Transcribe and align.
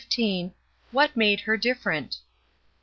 "WHAT 0.93 1.15
MADE 1.15 1.41
HER 1.41 1.57
DIFFERENT?" 1.57 2.17